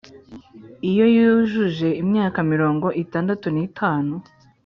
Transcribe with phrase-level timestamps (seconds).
[0.89, 4.15] iyo yujuje imyaka mirongo itandatu n’itanu